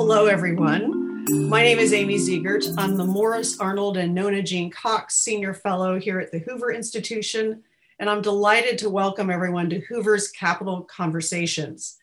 [0.00, 1.24] Hello, everyone.
[1.48, 2.72] My name is Amy Zegart.
[2.78, 7.64] I'm the Morris Arnold and Nona Jean Cox Senior Fellow here at the Hoover Institution,
[7.98, 11.96] and I'm delighted to welcome everyone to Hoover's Capital Conversations.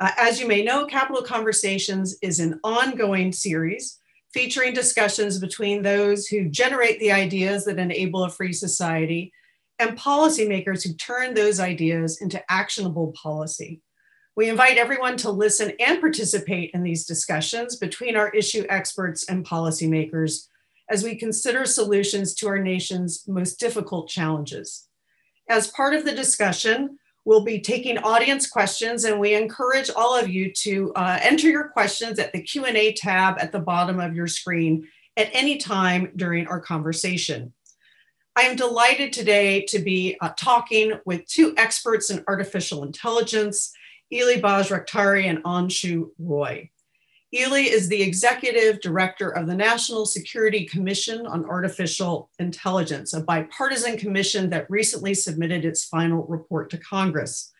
[0.00, 4.00] Uh, as you may know, Capital Conversations is an ongoing series
[4.34, 9.32] featuring discussions between those who generate the ideas that enable a free society
[9.78, 13.82] and policymakers who turn those ideas into actionable policy.
[14.36, 19.46] We invite everyone to listen and participate in these discussions between our issue experts and
[19.46, 20.48] policymakers
[20.90, 24.88] as we consider solutions to our nation's most difficult challenges.
[25.48, 30.28] As part of the discussion, we'll be taking audience questions and we encourage all of
[30.28, 34.26] you to uh, enter your questions at the Q&A tab at the bottom of your
[34.26, 37.54] screen at any time during our conversation.
[38.36, 43.72] I am delighted today to be uh, talking with two experts in artificial intelligence
[44.12, 46.70] Ely Bajraktari and Anshu Roy.
[47.34, 53.96] Ely is the executive director of the National Security Commission on Artificial Intelligence, a bipartisan
[53.96, 57.52] commission that recently submitted its final report to Congress.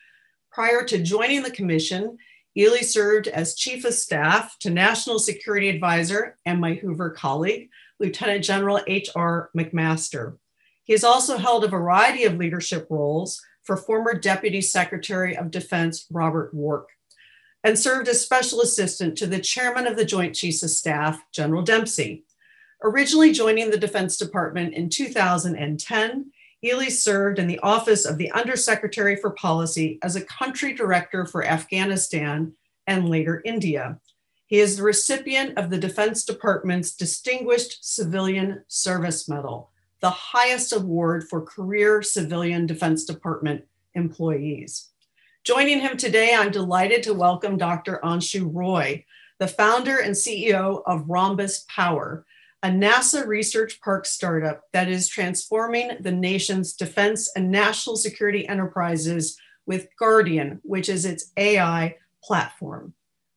[0.52, 2.16] Prior to joining the commission,
[2.56, 7.68] Ely served as chief of staff to National Security Advisor and my Hoover colleague,
[7.98, 9.50] Lieutenant General H.R.
[9.56, 10.36] McMaster.
[10.84, 16.06] He has also held a variety of leadership roles, for former Deputy Secretary of Defense
[16.10, 16.88] Robert Work
[17.64, 21.62] and served as special assistant to the chairman of the Joint Chiefs of Staff, General
[21.62, 22.24] Dempsey.
[22.84, 26.30] Originally joining the Defense Department in 2010,
[26.62, 31.44] Ely served in the office of the Undersecretary for Policy as a country director for
[31.44, 32.52] Afghanistan
[32.86, 33.98] and later India.
[34.46, 41.28] He is the recipient of the Defense Department's Distinguished Civilian Service Medal the highest award
[41.28, 44.90] for career civilian Defense Department employees.
[45.44, 48.00] Joining him today, I'm delighted to welcome Dr.
[48.04, 49.04] Anshu Roy,
[49.38, 52.26] the founder and CEO of Rhombus Power,
[52.62, 59.38] a NASA research park startup that is transforming the nation's defense and national security enterprises
[59.66, 62.94] with Guardian, which is its AI platform.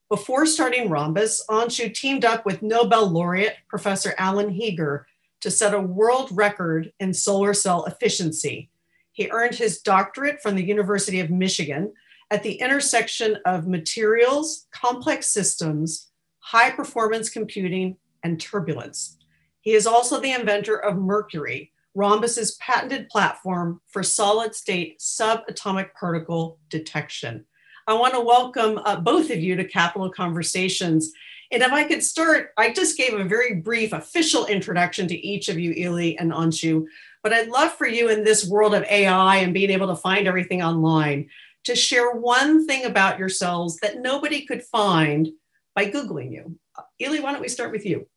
[0.09, 5.05] Before starting Rhombus, Anshu teamed up with Nobel laureate Professor Alan Heeger
[5.41, 8.69] to set a world record in solar cell efficiency.
[9.11, 11.93] He earned his doctorate from the University of Michigan
[12.31, 19.17] at the intersection of materials, complex systems, high performance computing, and turbulence.
[19.61, 26.59] He is also the inventor of Mercury, Rhombus's patented platform for solid state subatomic particle
[26.69, 27.45] detection.
[27.87, 31.11] I want to welcome uh, both of you to Capital Conversations.
[31.51, 35.49] And if I could start, I just gave a very brief official introduction to each
[35.49, 36.85] of you, Ely and Anshu,
[37.23, 40.27] but I'd love for you in this world of AI and being able to find
[40.27, 41.27] everything online
[41.65, 45.29] to share one thing about yourselves that nobody could find
[45.75, 46.57] by Googling you.
[47.01, 48.07] Ely, why don't we start with you?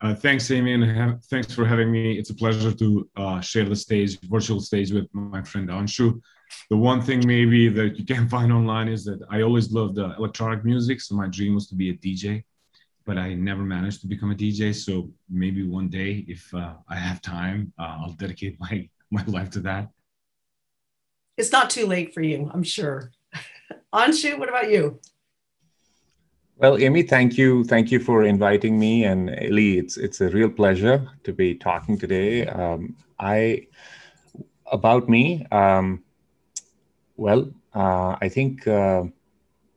[0.00, 2.18] Uh, thanks, Amy, and have, thanks for having me.
[2.18, 6.20] It's a pleasure to uh, share the stage, virtual stage, with my friend Anshu
[6.70, 10.14] the one thing maybe that you can find online is that I always loved uh,
[10.18, 11.00] electronic music.
[11.00, 12.44] So my dream was to be a DJ,
[13.04, 14.74] but I never managed to become a DJ.
[14.74, 19.50] So maybe one day, if uh, I have time, uh, I'll dedicate my, my life
[19.50, 19.88] to that.
[21.36, 23.12] It's not too late for you, I'm sure.
[23.94, 25.00] Anshu, what about you?
[26.60, 30.50] Well, Amy, thank you, thank you for inviting me, and Ely, it's it's a real
[30.50, 32.46] pleasure to be talking today.
[32.46, 33.68] Um, I
[34.66, 35.46] about me.
[35.52, 36.02] Um,
[37.16, 39.04] well, uh, I think uh,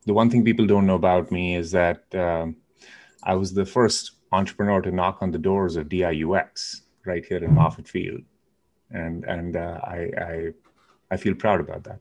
[0.08, 2.48] the one thing people don't know about me is that uh,
[3.22, 7.52] I was the first entrepreneur to knock on the doors of DIUX right here in
[7.52, 8.24] Moffett Field,
[8.90, 10.54] and and uh, I, I
[11.12, 12.00] I feel proud about that.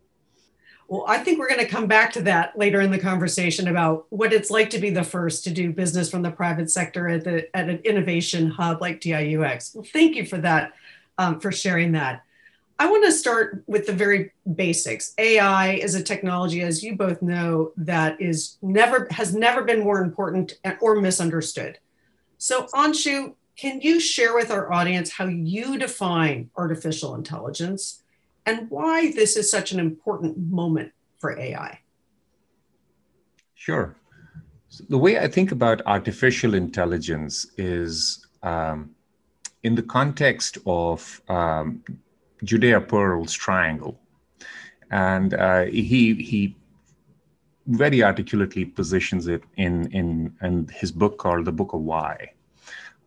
[0.91, 4.06] Well, I think we're going to come back to that later in the conversation about
[4.11, 7.23] what it's like to be the first to do business from the private sector at
[7.23, 9.77] the at an innovation hub like DIUX.
[9.77, 10.73] Well, thank you for that,
[11.17, 12.25] um, for sharing that.
[12.81, 15.15] I want to start with the very basics.
[15.17, 20.03] AI is a technology, as you both know, that is never has never been more
[20.03, 21.78] important or misunderstood.
[22.39, 28.03] So, Anshu, can you share with our audience how you define artificial intelligence
[28.50, 31.78] and why this is such an important moment for AI?
[33.54, 33.97] Sure.
[34.68, 38.91] So the way I think about artificial intelligence is um,
[39.62, 41.84] in the context of um,
[42.42, 44.00] Judea Pearl's triangle.
[44.91, 46.56] And uh, he, he
[47.66, 52.32] very articulately positions it in, in, in his book called The Book of Why.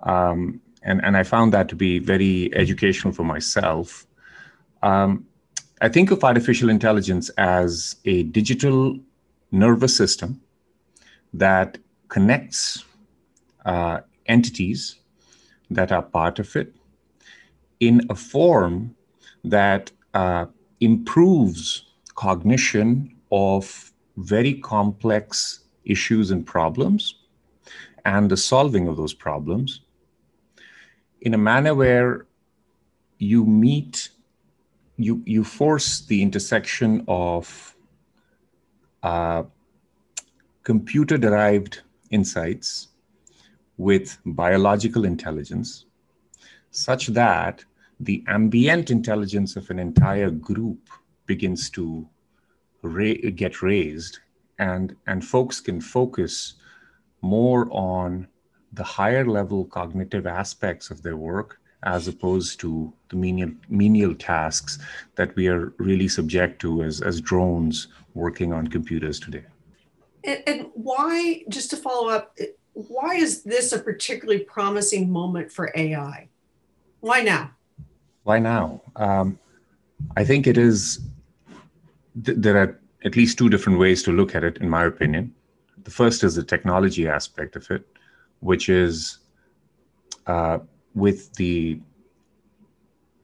[0.03, 4.05] Um, and, and I found that to be very educational for myself.
[4.81, 5.25] Um,
[5.83, 8.97] I think of artificial intelligence as a digital
[9.51, 10.39] nervous system
[11.33, 11.77] that
[12.07, 12.85] connects
[13.65, 14.95] uh, entities
[15.69, 16.73] that are part of it
[17.81, 18.95] in a form
[19.43, 20.45] that uh,
[20.79, 21.83] improves
[22.15, 27.15] cognition of very complex issues and problems
[28.05, 29.81] and the solving of those problems
[31.19, 32.25] in a manner where
[33.17, 34.11] you meet
[34.97, 37.75] you you force the intersection of
[39.01, 39.43] uh,
[40.63, 41.81] computer derived
[42.11, 42.89] insights
[43.77, 45.85] with biological intelligence
[46.71, 47.63] such that
[47.99, 50.89] the ambient intelligence of an entire group
[51.25, 52.07] begins to
[52.81, 54.19] ra- get raised
[54.59, 56.55] and and folks can focus
[57.21, 58.27] more on
[58.73, 64.79] the higher level cognitive aspects of their work as opposed to the menial, menial tasks
[65.15, 69.43] that we are really subject to as, as drones working on computers today.
[70.23, 72.37] And, and why, just to follow up,
[72.73, 76.29] why is this a particularly promising moment for AI?
[77.01, 77.51] Why now?
[78.23, 78.81] Why now?
[78.95, 79.37] Um,
[80.15, 80.99] I think it is,
[82.23, 85.33] th- there are at least two different ways to look at it, in my opinion.
[85.83, 87.85] The first is the technology aspect of it,
[88.39, 89.19] which is
[90.27, 90.59] uh,
[90.95, 91.79] with the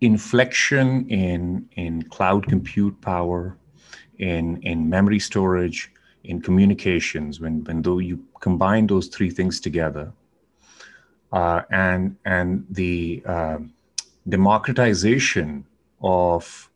[0.02, 3.58] inflection in in cloud compute power,
[4.18, 5.92] in in memory storage,
[6.24, 7.40] in communications.
[7.40, 10.12] When when though you combine those three things together,
[11.32, 13.60] uh, and and the uh,
[14.28, 15.66] democratization
[16.02, 16.70] of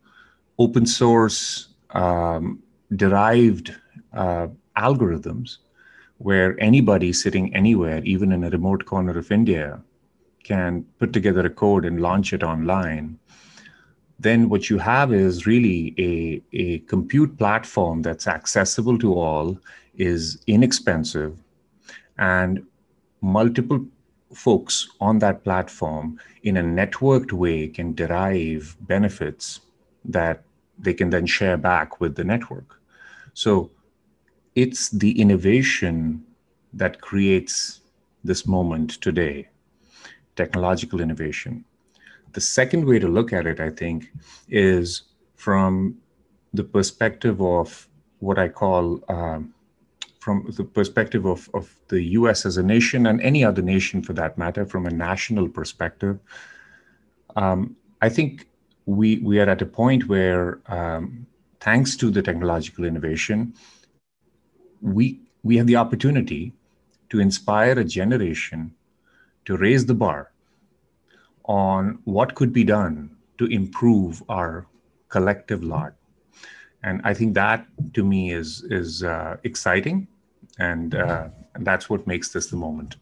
[0.59, 2.61] open source um,
[2.95, 3.73] derived
[4.13, 4.47] uh,
[4.77, 5.57] algorithms
[6.17, 9.81] where anybody sitting anywhere, even in a remote corner of India,
[10.43, 13.19] can put together a code and launch it online,
[14.19, 19.57] then what you have is really a, a compute platform that's accessible to all,
[19.95, 21.37] is inexpensive,
[22.17, 22.65] and
[23.21, 23.85] multiple
[24.33, 29.61] folks on that platform in a networked way can derive benefits
[30.05, 30.43] that
[30.79, 32.79] they can then share back with the network.
[33.33, 33.71] So
[34.55, 36.23] it's the innovation
[36.73, 37.81] that creates
[38.23, 39.47] this moment today
[40.35, 41.65] technological innovation.
[42.33, 44.12] The second way to look at it, I think,
[44.50, 45.03] is
[45.35, 45.97] from
[46.53, 47.88] the perspective of
[48.19, 49.53] what I call, um,
[50.19, 54.13] from the perspective of, of the US as a nation and any other nation for
[54.13, 56.19] that matter, from a national perspective.
[57.36, 58.47] Um, I think
[58.86, 61.27] we, we are at a point where, um,
[61.59, 63.53] thanks to the technological innovation,
[64.81, 66.53] we we have the opportunity
[67.09, 68.74] to inspire a generation
[69.45, 70.31] to raise the bar
[71.45, 74.65] on what could be done to improve our
[75.09, 75.93] collective lot
[76.83, 80.07] and i think that to me is is uh, exciting
[80.59, 81.27] and, uh,
[81.59, 82.95] that's what makes this the moment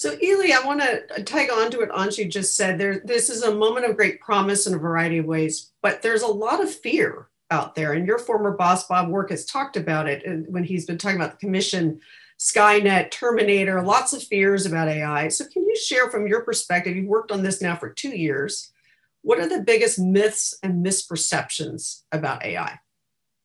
[0.00, 2.78] so Ely, I want to tag on to what Anshu just said.
[2.78, 6.22] There, this is a moment of great promise in a variety of ways, but there's
[6.22, 7.92] a lot of fear out there.
[7.92, 11.32] And your former boss, Bob Work, has talked about it when he's been talking about
[11.32, 12.00] the commission,
[12.40, 15.28] Skynet, Terminator, lots of fears about AI.
[15.28, 16.96] So, can you share from your perspective?
[16.96, 18.72] You've worked on this now for two years.
[19.20, 22.78] What are the biggest myths and misperceptions about AI?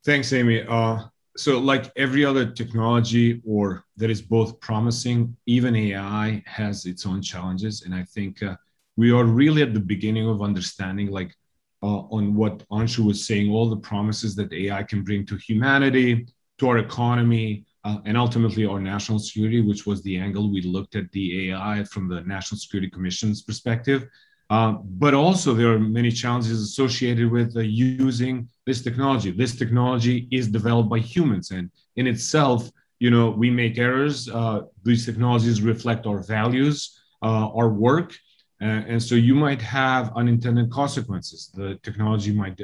[0.06, 0.64] Thanks, Amy.
[0.66, 1.00] Uh,
[1.36, 7.22] so, like every other technology or that is both promising, even AI has its own
[7.22, 7.82] challenges.
[7.82, 8.56] And I think uh,
[8.96, 11.36] we are really at the beginning of understanding like
[11.84, 16.28] uh, on what Anshu was saying, all the promises that AI can bring to humanity,
[16.60, 20.96] to our economy, uh, and ultimately our national security, which was the angle we looked
[20.96, 24.08] at the AI from the National Security Commission's perspective.
[24.50, 24.74] Uh,
[25.04, 29.32] but also, there are many challenges associated with uh, using this technology.
[29.32, 34.30] This technology is developed by humans, and in itself, you know, we make errors.
[34.30, 38.14] Uh, these technologies reflect our values, uh, our work,
[38.62, 41.52] uh, and so you might have unintended consequences.
[41.54, 42.60] The technology might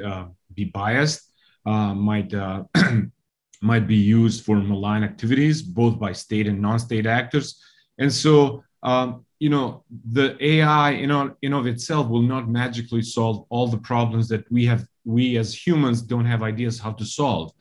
[0.54, 1.32] be biased,
[1.64, 2.32] might
[3.62, 7.62] might be used for malign activities, both by state and non-state actors.
[7.98, 13.02] And so, um, you know, the AI in, of, in of itself will not magically
[13.02, 14.86] solve all the problems that we have.
[15.04, 17.52] We as humans don't have ideas how to solve.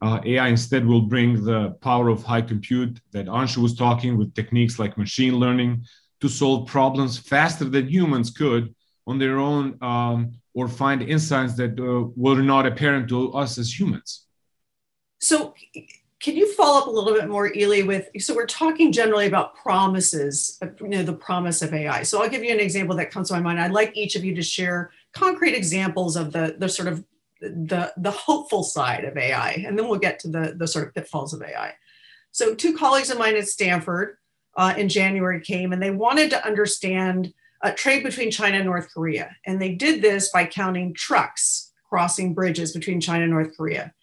[0.00, 4.34] Uh, AI instead will bring the power of high compute that Anshu was talking with
[4.34, 5.84] techniques like machine learning,
[6.20, 8.74] to solve problems faster than humans could
[9.06, 13.78] on their own um, or find insights that uh, were not apparent to us as
[13.78, 14.27] humans.
[15.18, 15.54] So,
[16.20, 17.82] can you follow up a little bit more, Ely?
[17.82, 22.02] With so we're talking generally about promises, you know, the promise of AI.
[22.02, 23.60] So I'll give you an example that comes to my mind.
[23.60, 27.04] I'd like each of you to share concrete examples of the the sort of
[27.40, 30.94] the the hopeful side of AI, and then we'll get to the the sort of
[30.94, 31.74] pitfalls of AI.
[32.32, 34.16] So, two colleagues of mine at Stanford
[34.56, 37.32] uh, in January came and they wanted to understand
[37.76, 39.34] trade between China and North Korea.
[39.46, 43.94] And they did this by counting trucks crossing bridges between China and North Korea.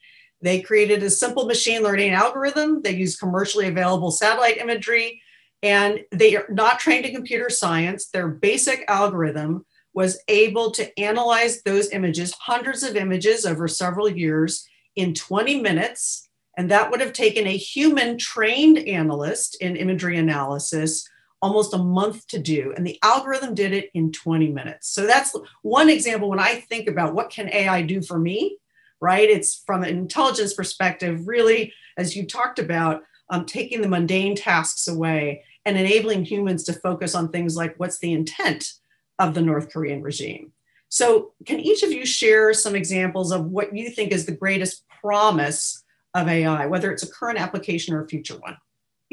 [0.45, 2.83] They created a simple machine learning algorithm.
[2.83, 5.19] They used commercially available satellite imagery,
[5.63, 8.09] and they are not trained in computer science.
[8.09, 14.67] Their basic algorithm was able to analyze those images, hundreds of images over several years,
[14.95, 16.29] in 20 minutes.
[16.55, 21.09] And that would have taken a human trained analyst in imagery analysis
[21.41, 22.71] almost a month to do.
[22.77, 24.89] And the algorithm did it in 20 minutes.
[24.89, 28.59] So that's one example when I think about what can AI do for me,
[29.05, 29.29] right?
[29.29, 34.87] It's from an intelligence perspective, really, as you talked about, um, taking the mundane tasks
[34.87, 38.73] away and enabling humans to focus on things like what's the intent
[39.19, 40.53] of the North Korean regime.
[40.89, 44.83] So, can each of you share some examples of what you think is the greatest
[45.01, 45.83] promise
[46.15, 48.57] of AI, whether it's a current application or a future one?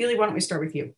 [0.01, 0.95] Ely, why don't we start with you?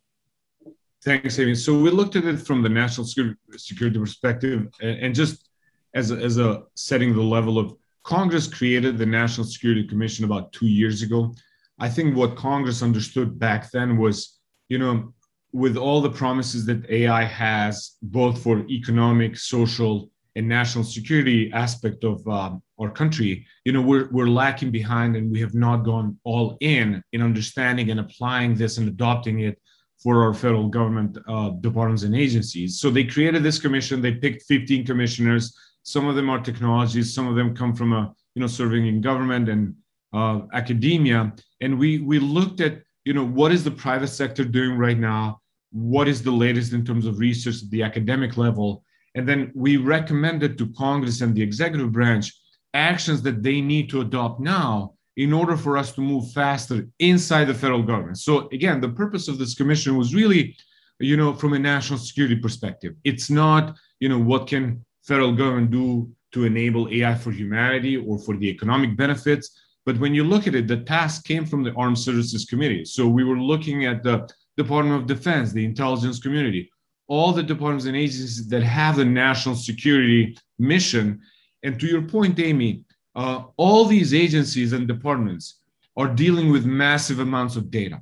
[1.04, 1.56] Thanks, Amy.
[1.56, 3.08] So we looked at it from the national
[3.56, 5.48] security perspective, and just
[5.94, 10.52] as a, as a setting the level of Congress created the National Security Commission about
[10.52, 11.34] two years ago.
[11.78, 15.12] I think what Congress understood back then was, you know,
[15.52, 22.04] with all the promises that AI has, both for economic, social, and national security aspect
[22.04, 26.18] of um, our country, you know, we're, we're lacking behind and we have not gone
[26.24, 29.60] all in in understanding and applying this and adopting it
[30.02, 32.80] for our federal government uh, departments and agencies.
[32.80, 34.02] So they created this commission.
[34.02, 35.56] They picked 15 commissioners.
[35.84, 37.14] Some of them are technologies.
[37.14, 39.74] Some of them come from a you know serving in government and
[40.12, 41.32] uh, academia.
[41.60, 45.40] And we we looked at you know what is the private sector doing right now.
[45.70, 48.82] What is the latest in terms of research at the academic level?
[49.14, 52.32] And then we recommended to Congress and the executive branch
[52.72, 57.44] actions that they need to adopt now in order for us to move faster inside
[57.44, 58.18] the federal government.
[58.18, 60.56] So again, the purpose of this commission was really,
[60.98, 62.94] you know, from a national security perspective.
[63.04, 68.18] It's not, you know, what can federal government do to enable AI for humanity or
[68.18, 69.60] for the economic benefits.
[69.86, 72.84] But when you look at it, the task came from the Armed Services Committee.
[72.84, 76.70] So we were looking at the Department of Defense, the intelligence community,
[77.06, 81.20] all the departments and agencies that have the national security mission.
[81.62, 82.82] And to your point, Amy,
[83.14, 85.60] uh, all these agencies and departments
[85.96, 88.00] are dealing with massive amounts of data.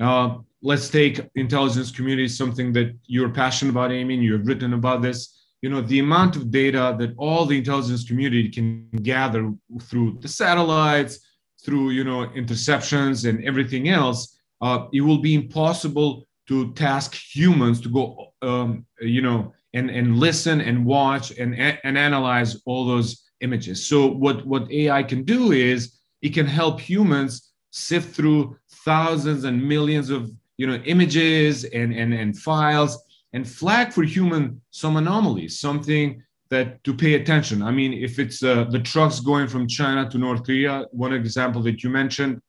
[0.00, 5.00] Uh, let's take intelligence community, something that you're passionate about, Amy, and you've written about
[5.00, 5.43] this.
[5.64, 9.50] You know, the amount of data that all the intelligence community can gather
[9.84, 11.20] through the satellites,
[11.64, 17.80] through, you know, interceptions and everything else, uh, it will be impossible to task humans
[17.80, 23.22] to go, um, you know, and, and listen and watch and, and analyze all those
[23.40, 23.86] images.
[23.86, 28.54] So what, what AI can do is it can help humans sift through
[28.84, 33.02] thousands and millions of you know images and, and, and files
[33.34, 37.62] and flag for human some anomalies, something that to pay attention.
[37.62, 41.60] I mean, if it's uh, the trucks going from China to North Korea, one example
[41.62, 42.40] that you mentioned,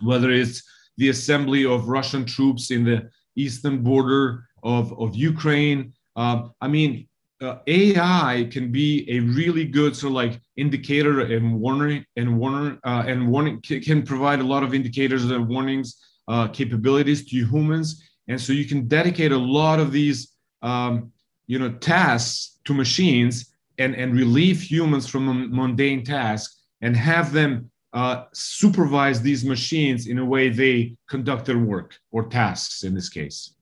[0.00, 0.62] whether it's
[0.96, 5.92] the assembly of Russian troops in the eastern border of, of Ukraine.
[6.14, 7.08] Um, I mean,
[7.40, 12.78] uh, AI can be a really good sort of like indicator and warning and warning
[12.84, 15.96] uh, and warning can provide a lot of indicators and warnings
[16.28, 21.12] uh, capabilities to humans, and so you can dedicate a lot of these um,
[21.46, 27.70] you know tasks to machines and and relieve humans from mundane tasks and have them
[27.94, 33.08] uh, supervise these machines in a way they conduct their work or tasks in this
[33.08, 33.54] case.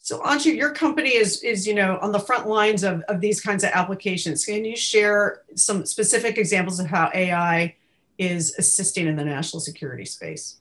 [0.00, 3.40] So Anshu, your company is, is you know, on the front lines of, of these
[3.40, 4.44] kinds of applications.
[4.44, 7.74] Can you share some specific examples of how AI
[8.16, 10.60] is assisting in the national security space?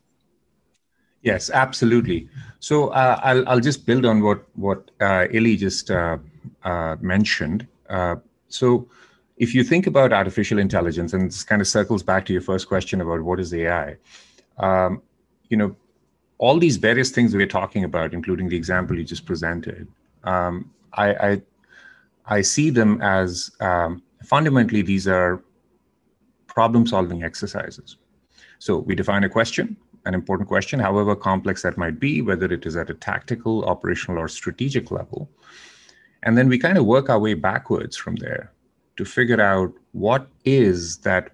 [1.28, 2.30] Yes, absolutely.
[2.62, 6.18] So uh, I'll, I'll just build on what, what uh, Ely just uh,
[6.64, 7.68] uh, mentioned.
[7.90, 8.16] Uh,
[8.48, 8.88] so
[9.36, 12.70] if you think about artificial intelligence, and this kind of circles back to your first
[12.70, 13.98] question about what is AI,
[14.60, 15.02] um,
[15.50, 15.76] you know,
[16.38, 19.86] all these various things we're talking about, including the example you just presented,
[20.24, 21.42] um, I, I,
[22.38, 25.44] I see them as um, fundamentally these are
[26.48, 27.98] problem-solving exercises.
[28.60, 29.76] So we define a question,
[30.08, 34.20] an important question, however complex that might be, whether it is at a tactical, operational,
[34.20, 35.30] or strategic level,
[36.24, 38.52] and then we kind of work our way backwards from there
[38.96, 41.32] to figure out what is that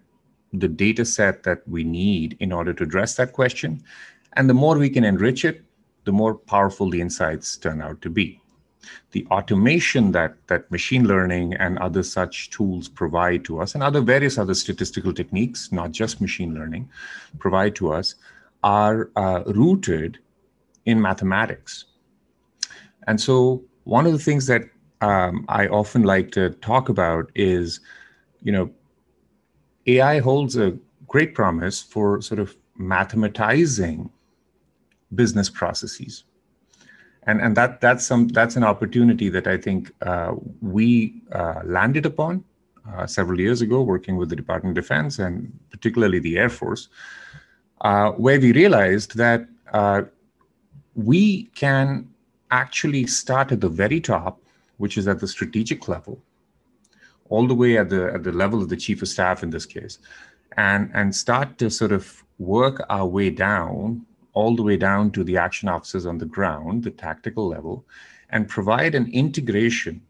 [0.52, 3.82] the data set that we need in order to address that question
[4.34, 5.64] and the more we can enrich it,
[6.06, 8.42] the more powerful the insights turn out to be.
[9.12, 14.02] The automation that, that machine learning and other such tools provide to us, and other
[14.02, 16.90] various other statistical techniques, not just machine learning,
[17.40, 18.16] provide to us,
[18.64, 20.20] are uh, rooted
[20.86, 21.86] in mathematics.
[23.08, 24.64] And so, one of the things that
[25.02, 27.82] um, I often like to talk about is,
[28.42, 28.72] you know,
[29.88, 30.78] AI holds a
[31.08, 34.10] great promise for sort of mathematizing
[35.14, 36.24] business processes.
[37.26, 42.06] And, and that that's some that's an opportunity that I think uh, we uh, landed
[42.06, 42.44] upon
[42.92, 46.90] uh, several years ago, working with the Department of Defense and particularly the Air Force,
[47.84, 50.04] uh, where we realized that uh,
[50.96, 52.10] we can
[52.52, 54.42] actually start at the very top,
[54.78, 56.22] which is at the strategic level,
[57.30, 59.66] all the way at the at the level of the chief of staff in this
[59.66, 60.00] case,
[60.58, 65.24] and and start to sort of work our way down all the way down to
[65.24, 67.86] the action officers on the ground, the tactical level,
[68.30, 70.02] and provide an integration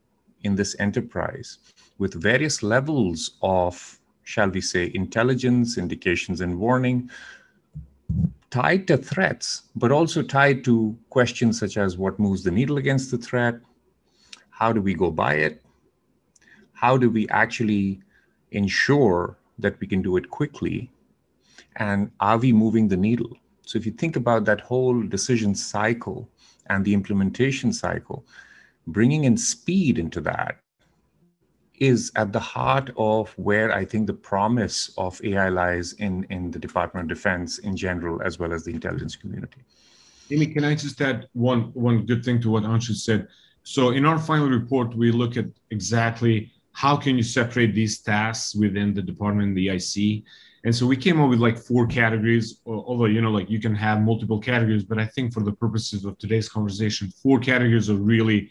[0.44, 1.60] in this enterprise
[1.98, 7.10] with various levels of, shall we say, intelligence, indications, and warning
[8.50, 13.10] tied to threats, but also tied to questions such as what moves the needle against
[13.12, 13.56] the threat,
[14.52, 15.62] how do we go by it,
[16.74, 18.00] how do we actually
[18.52, 20.92] ensure that we can do it quickly,
[21.78, 23.36] and are we moving the needle?
[23.66, 26.30] So if you think about that whole decision cycle
[26.68, 28.26] and the implementation cycle,
[28.88, 30.63] bringing in speed into that
[31.80, 36.52] is at the heart of where I think the promise of AI lies in, in
[36.52, 39.62] the Department of Defense in general, as well as the intelligence community.
[40.32, 43.28] Amy, can I just add one one good thing to what Anshu said?
[43.64, 48.56] So in our final report, we look at exactly how can you separate these tasks
[48.56, 50.24] within the department, the IC,
[50.66, 53.76] and so we came up with like four categories, although, you know, like you can
[53.76, 57.96] have multiple categories, but I think for the purposes of today's conversation, four categories are
[57.96, 58.50] really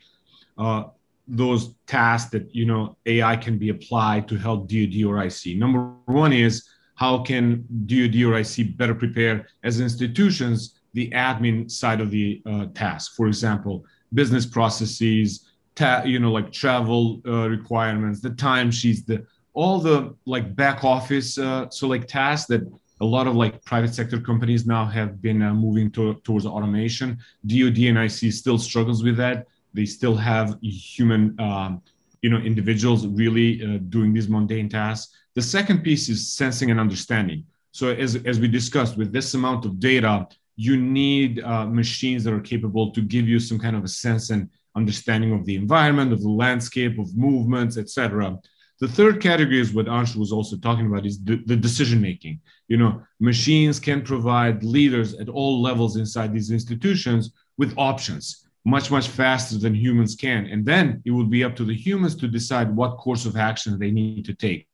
[0.59, 0.85] uh,
[1.29, 5.57] those tasks that, you know, AI can be applied to help DoD or IC.
[5.57, 12.01] Number one is how can DoD or IC better prepare as institutions the admin side
[12.01, 13.15] of the uh, task?
[13.17, 19.79] For example, business processes, ta- you know, like travel uh, requirements, the timesheets, the all
[19.79, 22.63] the like back office uh, so like tasks that
[23.01, 27.19] a lot of like private sector companies now have been uh, moving to, towards automation
[27.47, 31.83] dod and ic still struggles with that they still have human um,
[32.21, 35.15] you know individuals really uh, doing these mundane tasks.
[35.35, 37.45] The second piece is sensing and understanding.
[37.73, 42.35] So as, as we discussed with this amount of data you need uh, machines that
[42.35, 46.13] are capable to give you some kind of a sense and understanding of the environment
[46.13, 48.39] of the landscape of movements etc
[48.83, 52.41] the third category is what Anshu was also talking about is the, the decision making.
[52.67, 58.91] You know, machines can provide leaders at all levels inside these institutions with options much,
[58.91, 60.47] much faster than humans can.
[60.47, 63.79] And then it will be up to the humans to decide what course of action
[63.79, 64.69] they need to take.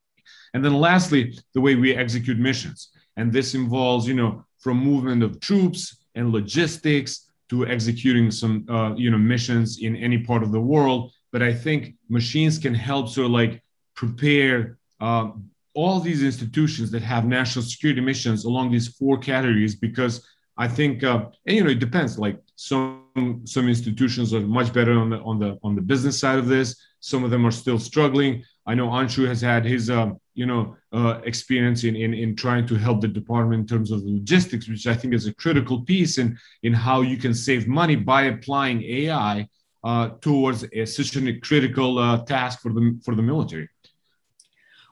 [0.54, 2.90] And then lastly, the way we execute missions.
[3.16, 8.94] And this involves, you know, from movement of troops and logistics to executing some, uh,
[8.94, 11.12] you know, missions in any part of the world.
[11.32, 13.62] But I think machines can help sort of like
[13.94, 15.30] prepare uh,
[15.74, 20.26] all these institutions that have national security missions along these four categories because
[20.58, 22.18] I think uh, and, you know it depends.
[22.18, 26.38] Like some some institutions are much better on the on the on the business side
[26.38, 26.76] of this.
[27.00, 28.42] Some of them are still struggling.
[28.66, 32.66] I know Anshu has had his uh, you know uh, experience in, in in trying
[32.66, 36.18] to help the department in terms of logistics, which I think is a critical piece
[36.18, 39.48] in in how you can save money by applying AI
[39.84, 43.68] uh, towards a, such a critical uh, task for the for the military.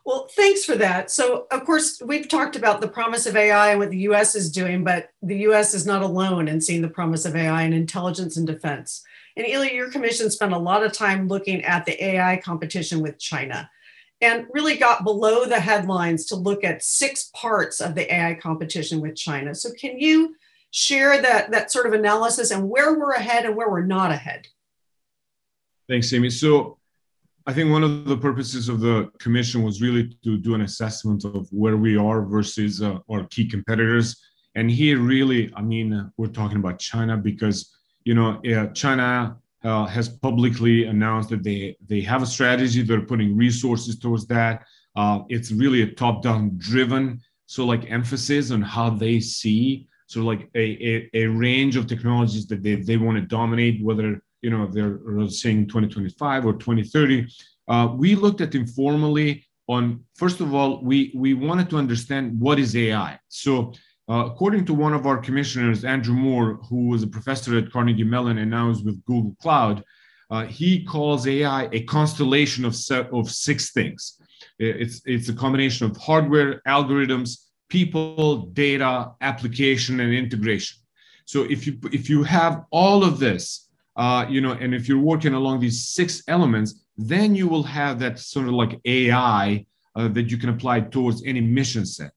[0.07, 1.11] Well, thanks for that.
[1.11, 4.53] So, of course, we've talked about the promise of AI and what the US is
[4.53, 8.37] doing, but the US is not alone in seeing the promise of AI in intelligence
[8.37, 9.03] and defense.
[9.37, 13.19] And Ilya, your commission spent a lot of time looking at the AI competition with
[13.19, 13.69] China
[14.21, 19.01] and really got below the headlines to look at six parts of the AI competition
[19.01, 19.57] with China.
[19.57, 20.37] So, can you
[20.71, 24.47] share that, that sort of analysis and where we're ahead and where we're not ahead?
[25.88, 26.31] Thanks, Amy.
[26.31, 26.79] So,
[27.48, 31.24] I think one of the purposes of the commission was really to do an assessment
[31.24, 34.20] of where we are versus uh, our key competitors.
[34.56, 37.72] And here, really, I mean, we're talking about China because
[38.04, 42.82] you know uh, China uh, has publicly announced that they they have a strategy.
[42.82, 44.64] They're putting resources towards that.
[44.96, 50.48] Uh, it's really a top-down driven, so like emphasis on how they see so like
[50.54, 54.64] a, a, a range of technologies that they, they want to dominate, whether you know,
[54.68, 57.26] they're saying 2025 or 2030.
[57.66, 62.61] Uh, we looked at informally on, first of all, we, we wanted to understand what
[62.61, 63.18] is AI.
[63.26, 63.72] So
[64.09, 68.04] uh, according to one of our commissioners, Andrew Moore, who was a professor at Carnegie
[68.04, 69.82] Mellon and now is with Google Cloud,
[70.30, 72.76] uh, he calls AI a constellation of,
[73.12, 74.20] of six things.
[74.61, 80.78] It's, it's a combination of hardware, algorithms, people, data, application, and integration.
[81.24, 83.65] So if you if you have all of this,
[83.96, 87.98] uh, you know, and if you're working along these six elements, then you will have
[87.98, 92.12] that sort of like AI uh, that you can apply towards any mission set.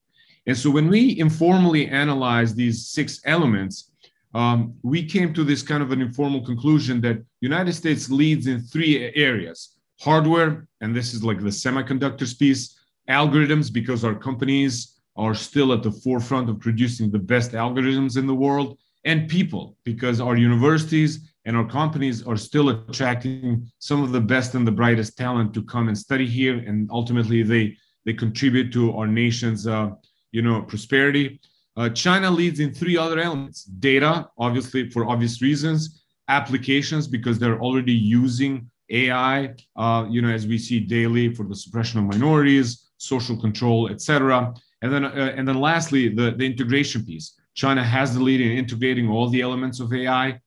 [0.46, 3.92] And so when we informally analyze these six elements,
[4.34, 8.60] um, we came to this kind of an informal conclusion that United States leads in
[8.60, 15.34] three areas: hardware, and this is like the semiconductors piece, algorithms, because our companies are
[15.34, 20.20] still at the forefront of producing the best algorithms in the world, and people, because
[20.20, 25.18] our universities and our companies are still attracting some of the best and the brightest
[25.18, 29.90] talent to come and study here, and ultimately they they contribute to our nation's uh,
[30.30, 31.40] you know prosperity.
[31.76, 37.60] Uh, China leads in three other elements: data, obviously for obvious reasons, applications because they're
[37.60, 42.92] already using AI, uh, you know, as we see daily for the suppression of minorities,
[42.98, 44.54] social control, etc.
[44.82, 47.34] And then, uh, and then lastly, the, the integration piece.
[47.54, 50.38] China has the lead in integrating all the elements of AI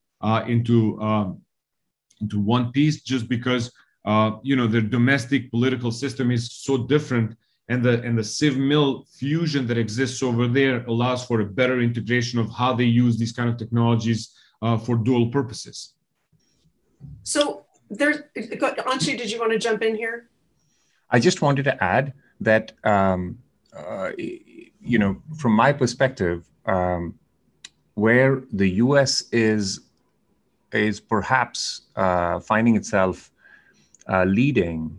[0.48, 1.42] into um,
[2.22, 3.72] into one piece, just because
[4.06, 7.36] uh, you know their domestic political system is so different,
[7.70, 11.82] and the and the civ mil fusion that exists over there allows for a better
[11.82, 15.94] integration of how they use these kind of technologies uh, for dual purposes.
[17.24, 20.30] So there's Anshu, did you want to jump in here?
[21.10, 23.38] I just wanted to add that um,
[23.76, 27.18] uh, you know, from my perspective, um,
[27.96, 29.24] where the U.S.
[29.32, 29.82] is
[30.74, 33.32] is perhaps uh, finding itself
[34.10, 34.98] uh, leading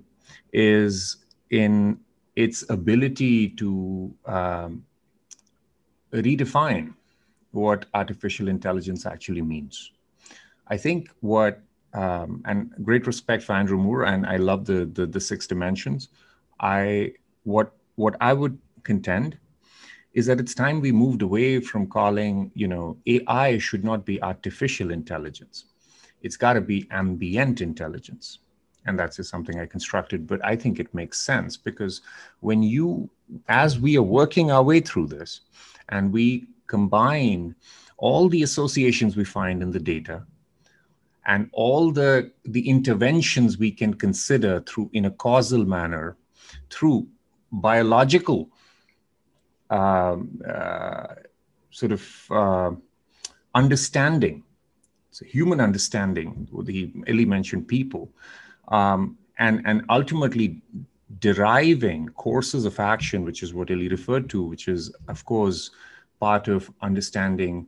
[0.52, 1.16] is
[1.50, 1.98] in
[2.36, 4.84] its ability to um,
[6.12, 6.94] redefine
[7.52, 9.92] what artificial intelligence actually means.
[10.68, 11.60] I think what
[11.92, 16.08] um, and great respect for Andrew Moore, and I love the, the the six dimensions.
[16.58, 17.12] I
[17.44, 19.38] what what I would contend
[20.14, 24.22] is that it's time we moved away from calling, you know, AI should not be
[24.22, 25.64] artificial intelligence.
[26.22, 28.38] It's got to be ambient intelligence.
[28.86, 32.02] And that's just something I constructed, but I think it makes sense because
[32.40, 33.10] when you,
[33.48, 35.40] as we are working our way through this,
[35.88, 37.54] and we combine
[37.96, 40.24] all the associations we find in the data
[41.26, 46.16] and all the the interventions we can consider through in a causal manner
[46.70, 47.06] through
[47.52, 48.48] biological
[51.70, 52.70] sort of uh,
[53.54, 54.42] understanding,
[55.10, 56.48] so human understanding.
[56.64, 58.08] The Eli mentioned people,
[58.68, 60.62] um, and and ultimately
[61.20, 65.70] deriving courses of action, which is what Eli referred to, which is of course
[66.20, 67.66] part of understanding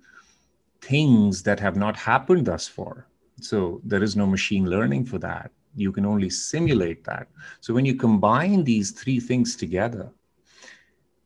[0.81, 3.07] things that have not happened thus far.
[3.41, 5.51] So there is no machine learning for that.
[5.75, 7.29] You can only simulate that.
[7.61, 10.11] So when you combine these three things together,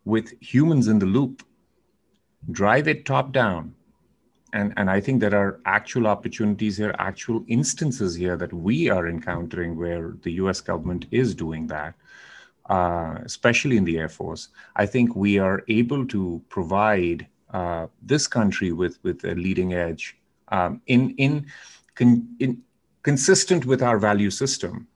[0.05, 1.43] with humans in the loop,
[2.51, 3.75] drive it top down.
[4.53, 9.07] And, and I think there are actual opportunities here, actual instances here that we are
[9.09, 11.95] encountering where the US government is doing that,
[12.69, 14.49] uh, especially in the Air Force.
[14.75, 20.17] I think we are able to provide uh, this country with, with a leading edge
[20.49, 21.47] um, in, in,
[21.95, 22.63] con, in
[23.03, 24.87] consistent with our value system.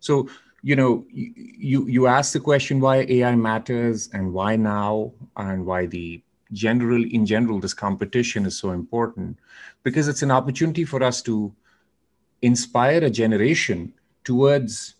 [0.00, 0.28] So
[0.62, 5.86] you know you you ask the question why ai matters and why now and why
[5.86, 6.22] the
[6.52, 9.38] general in general this competition is so important
[9.82, 11.52] because it's an opportunity for us to
[12.42, 13.92] inspire a generation
[14.24, 14.94] towards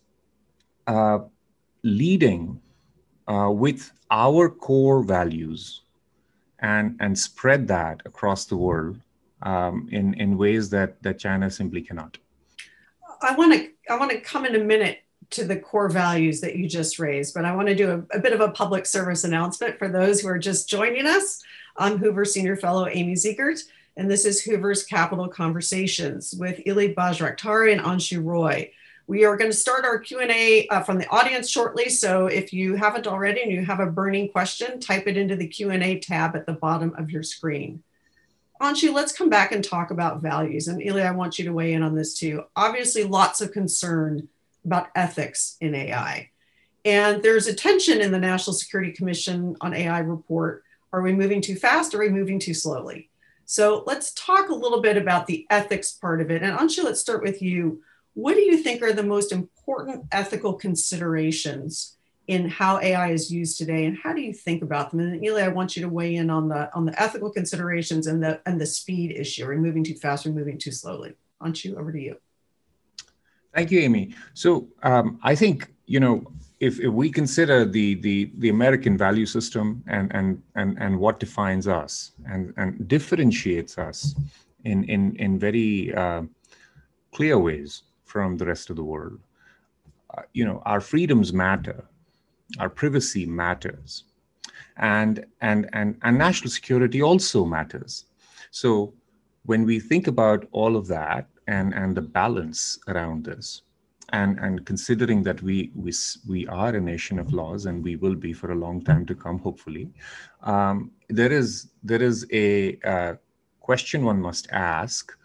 [0.87, 1.19] uh,
[1.85, 2.61] leading
[3.29, 5.83] uh, with our core values
[6.59, 8.99] and and spread that across the world
[9.43, 12.19] um, in in ways that that China simply cannot.
[13.21, 15.02] I want to I want to come in a minute
[15.33, 18.21] to the core values that you just raised, but I want to do a, a,
[18.21, 21.43] bit of a public service announcement for those who are just joining us.
[21.77, 23.61] I'm Hoover Senior Fellow Amy Zegart,
[23.97, 28.71] and this is Hoover's Capital Conversations with Eli Bajraktari and Anshu Roy.
[29.07, 32.77] We are going to start our Q&A uh, from the audience shortly, so if you
[32.77, 36.47] haven't already and you have a burning question, type it into the Q&A tab at
[36.47, 37.83] the bottom of your screen.
[38.61, 40.69] Anshu, let's come back and talk about values.
[40.69, 42.45] And Eli, I want you to weigh in on this too.
[42.55, 44.29] Obviously, lots of concern
[44.65, 46.31] about ethics in AI.
[46.85, 50.65] And there's a tension in the National Security Commission on AI report.
[50.93, 51.95] Are we moving too fast?
[51.95, 53.09] Or are we moving too slowly?
[53.45, 56.43] So let's talk a little bit about the ethics part of it.
[56.43, 57.83] And Anshu, let's start with you.
[58.15, 61.97] What do you think are the most important ethical considerations
[62.29, 65.01] in how AI is used today, and how do you think about them?
[65.01, 68.23] And Eli, I want you to weigh in on the on the ethical considerations and
[68.23, 69.45] the and the speed issue.
[69.45, 70.25] Are we moving too fast?
[70.27, 71.15] Or moving too slowly?
[71.43, 72.17] Anshu, over to you.
[73.55, 74.15] Thank you, Amy.
[74.35, 79.27] So um, I think you know if, if we consider the, the, the American value
[79.27, 84.15] system and, and, and, and what defines us and, and differentiates us
[84.65, 86.23] in, in, in very uh,
[87.13, 89.19] clear ways from the rest of the world,
[90.17, 91.85] uh, you know, our freedoms matter,
[92.61, 94.05] our privacy matters,
[94.77, 98.05] and, and, and, and national security also matters.
[98.53, 98.95] So
[99.47, 103.63] when we think about all of that and, and the balance around this,
[104.13, 105.93] and and considering that we we
[106.29, 109.15] we are a nation of laws and we will be for a long time to
[109.15, 109.91] come hopefully
[110.43, 113.15] um, there is there is a uh,
[113.61, 115.17] question one must ask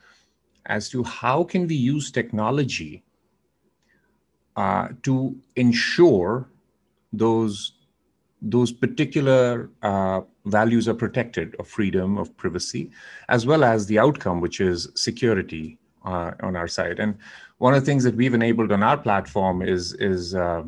[0.65, 3.03] as to how can we use technology
[4.55, 6.49] uh, to ensure
[7.13, 7.73] those
[8.41, 12.89] those particular uh, values are protected of freedom of privacy
[13.27, 16.99] as well as the outcome which is security uh, on our side.
[16.99, 17.17] And
[17.57, 20.63] one of the things that we've enabled on our platform is is uh,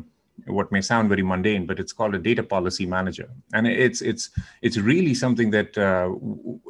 [0.46, 4.30] what may sound very mundane, but it's called a data policy manager, and it's it's
[4.62, 6.10] it's really something that uh,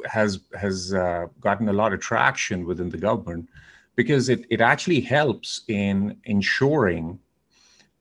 [0.07, 3.49] has has uh, gotten a lot of traction within the government
[3.95, 7.19] because it it actually helps in ensuring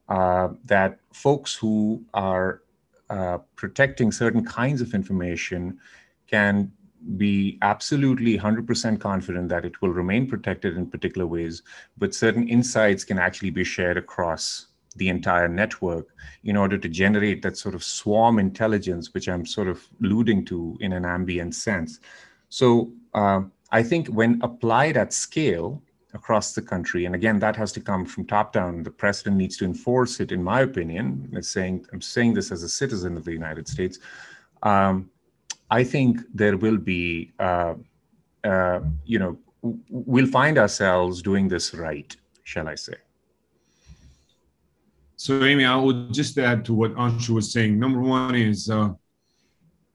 [0.09, 2.63] uh, that folks who are
[3.11, 5.79] uh, protecting certain kinds of information
[6.27, 6.71] can
[7.17, 11.63] be absolutely 100% confident that it will remain protected in particular ways,
[11.99, 16.09] but certain insights can actually be shared across the entire network
[16.45, 20.77] in order to generate that sort of swarm intelligence, which I'm sort of alluding to
[20.81, 22.01] in an ambient sense.
[22.49, 25.83] So uh, I think when applied at scale
[26.13, 29.57] across the country, and again, that has to come from top down, the president needs
[29.59, 31.31] to enforce it, in my opinion.
[31.35, 34.01] I'm saying, I'm saying this as a citizen of the United States.
[34.65, 35.09] Um,
[35.71, 37.75] I think there will be, uh,
[38.45, 42.97] uh, you know, we'll find ourselves doing this right, shall I say.
[45.17, 47.79] So, Amy, I would just add to what Anshu was saying.
[47.79, 48.95] Number one is uh,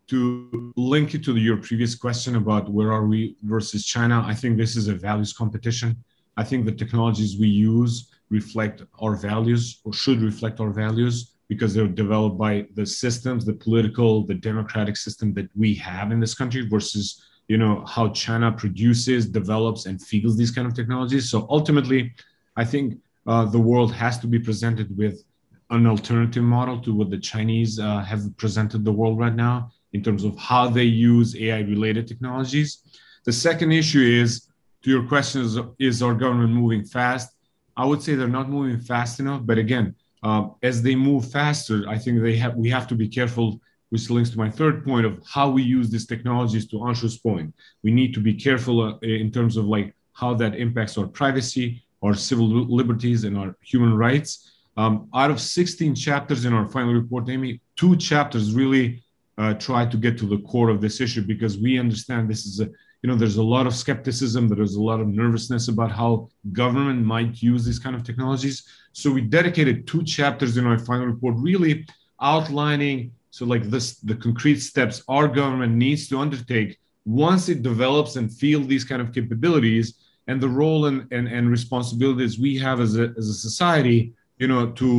[0.08, 4.24] to link it to your previous question about where are we versus China.
[4.26, 5.98] I think this is a values competition.
[6.38, 11.74] I think the technologies we use reflect our values or should reflect our values because
[11.74, 16.34] they're developed by the systems, the political, the democratic system that we have in this
[16.34, 21.30] country versus you know how China produces, develops, and feels these kind of technologies.
[21.30, 22.14] So ultimately,
[22.56, 25.24] I think uh, the world has to be presented with
[25.70, 30.04] an alternative model to what the Chinese uh, have presented the world right now in
[30.04, 32.80] terms of how they use AI-related technologies.
[33.26, 34.48] The second issue is
[34.84, 37.36] to your question: is, is our government moving fast?
[37.78, 41.84] I would say they're not moving fast enough, but again uh, as they move faster,
[41.88, 45.06] I think they have we have to be careful, which links to my third point
[45.06, 46.68] of how we use these technologies.
[46.70, 50.56] To Anshu's point, we need to be careful uh, in terms of like how that
[50.56, 54.52] impacts our privacy, our civil liberties, and our human rights.
[54.78, 59.04] Um, out of 16 chapters in our final report, Amy, two chapters really
[59.38, 62.60] uh, try to get to the core of this issue because we understand this is
[62.60, 62.70] a
[63.06, 67.06] you know there's a lot of skepticism there's a lot of nervousness about how government
[67.06, 68.68] might use these kind of technologies.
[68.94, 71.86] So we dedicated two chapters in our final report really
[72.20, 78.16] outlining so like this the concrete steps our government needs to undertake once it develops
[78.16, 79.88] and field these kind of capabilities
[80.26, 84.00] and the role and, and, and responsibilities we have as a, as a society
[84.40, 84.90] you know to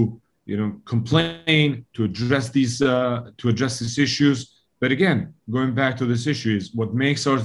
[0.45, 4.39] you know complain to address these uh, to address these issues.
[4.79, 7.41] But again going back to this issue is what makes our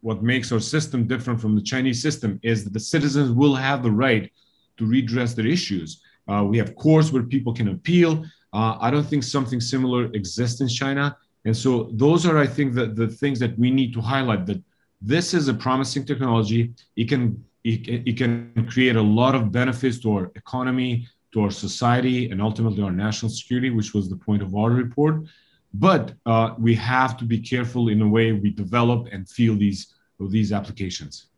[0.00, 3.82] what makes our system different from the Chinese system is that the citizens will have
[3.82, 4.30] the right
[4.78, 6.02] to redress their issues.
[6.28, 8.24] Uh, we have courts where people can appeal.
[8.52, 11.16] Uh, I don't think something similar exists in China.
[11.44, 14.62] And so those are, I think, the, the things that we need to highlight that
[15.00, 16.72] this is a promising technology.
[16.96, 21.50] It can, it, it can create a lot of benefits to our economy, to our
[21.50, 25.24] society, and ultimately our national security, which was the point of our report.
[25.72, 29.94] But uh, we have to be careful in the way we develop and feel these
[30.28, 31.30] these applications.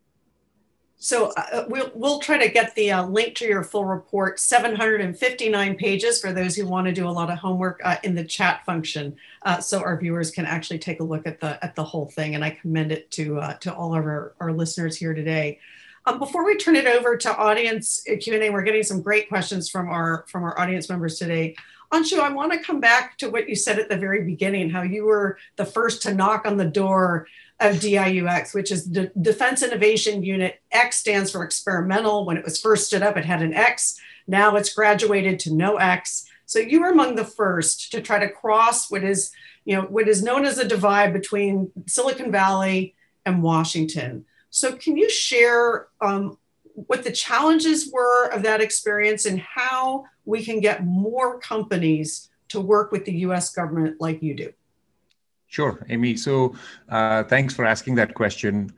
[1.02, 5.74] So uh, we'll, we'll try to get the uh, link to your full report, 759
[5.74, 8.64] pages for those who want to do a lot of homework uh, in the chat
[8.64, 9.16] function.
[9.42, 12.36] Uh, so our viewers can actually take a look at the at the whole thing.
[12.36, 15.58] And I commend it to, uh, to all of our, our listeners here today.
[16.06, 19.88] Um, before we turn it over to audience Q&A, we're getting some great questions from
[19.88, 21.56] our, from our audience members today.
[21.92, 24.80] Anshu, I want to come back to what you said at the very beginning, how
[24.80, 27.26] you were the first to knock on the door
[27.60, 30.62] of DIUX, which is the Defense Innovation Unit.
[30.72, 32.24] X stands for experimental.
[32.24, 34.00] When it was first stood up, it had an X.
[34.26, 36.26] Now it's graduated to no X.
[36.46, 39.30] So you were among the first to try to cross what is,
[39.66, 42.94] you know, what is known as a divide between Silicon Valley
[43.26, 44.24] and Washington.
[44.48, 46.38] So can you share um,
[46.74, 52.60] what the challenges were of that experience and how we can get more companies to
[52.60, 54.52] work with the US government like you do.
[55.46, 56.16] Sure, Amy.
[56.16, 56.54] So
[56.88, 58.72] uh, thanks for asking that question.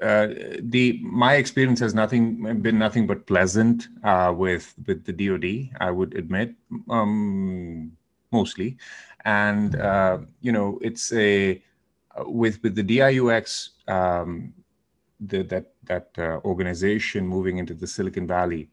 [0.00, 0.28] Uh,
[0.60, 5.70] the my experience has nothing been nothing but pleasant uh, with with the DoD.
[5.80, 6.54] I would admit,
[6.90, 7.92] um,
[8.30, 8.76] mostly,
[9.24, 11.62] and uh, you know it's a
[12.26, 14.52] with with the DIUX um,
[15.20, 18.68] the, that that uh, organization moving into the Silicon Valley,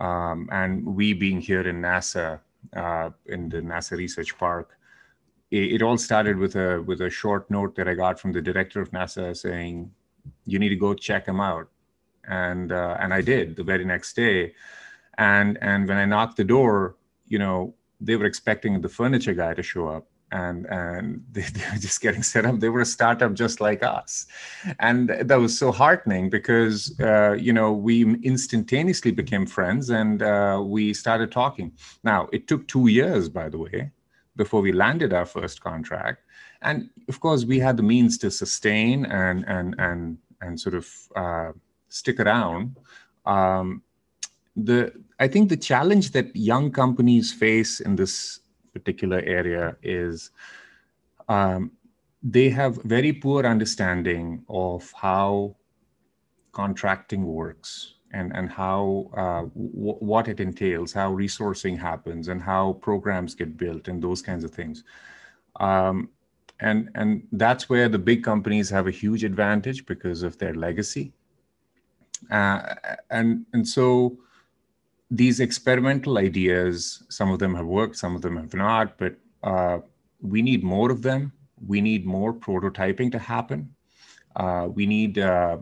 [0.00, 2.40] um, and we being here in NASA
[2.74, 4.78] uh, in the NASA Research Park,
[5.50, 8.42] it, it, all started with a with a short note that I got from the
[8.42, 9.90] director of NASA saying,
[10.46, 11.68] "You need to go check him out,"
[12.28, 14.54] and uh, and I did the very next day,
[15.18, 19.54] and and when I knocked the door, you know, they were expecting the furniture guy
[19.54, 22.58] to show up and and they, they, were just getting set up.
[22.58, 24.26] They were a startup just like us.
[24.80, 30.62] And that was so heartening because uh, you know we instantaneously became friends and uh,
[30.64, 31.72] we started talking.
[32.02, 33.90] Now it took two years by the way
[34.36, 36.24] before we landed our first contract.
[36.62, 40.88] And of course we had the means to sustain and and and and sort of
[41.14, 41.52] uh,
[41.88, 42.76] stick around.
[43.26, 43.82] Um,
[44.56, 48.40] the i think the challenge that young companies face in this
[48.72, 50.30] particular area is
[51.28, 51.70] um,
[52.22, 55.56] they have very poor understanding of how
[56.52, 62.74] contracting works and, and how uh, w- what it entails, how resourcing happens, and how
[62.74, 64.84] programs get built, and those kinds of things.
[65.60, 66.10] Um,
[66.60, 71.12] and and that's where the big companies have a huge advantage because of their legacy.
[72.30, 72.74] Uh,
[73.10, 74.18] and and so
[75.12, 79.78] these experimental ideas, some of them have worked, some of them have not, but uh,
[80.22, 81.32] we need more of them.
[81.66, 83.74] We need more prototyping to happen.
[84.34, 85.58] Uh, we need, uh,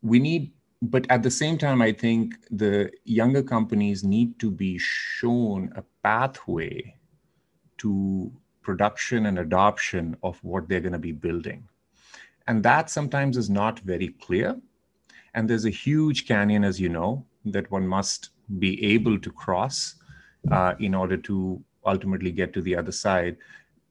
[0.00, 4.78] we need, but at the same time, I think the younger companies need to be
[4.78, 6.96] shown a pathway
[7.76, 8.32] to
[8.62, 11.68] production and adoption of what they're going to be building.
[12.48, 14.58] And that sometimes is not very clear.
[15.34, 19.96] And there's a huge canyon, as you know, that one must be able to cross
[20.50, 23.36] uh, in order to ultimately get to the other side.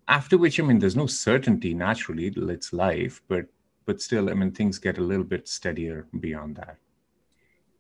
[0.08, 3.46] After which, I mean, there's no certainty naturally, it's life, but
[3.86, 6.78] but still, I mean, things get a little bit steadier beyond that.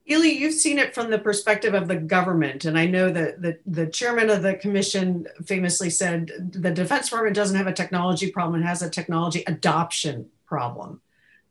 [0.09, 2.65] Ylli, you've seen it from the perspective of the government.
[2.65, 7.35] And I know that the, the chairman of the commission famously said the Defense Department
[7.35, 11.01] doesn't have a technology problem, it has a technology adoption problem.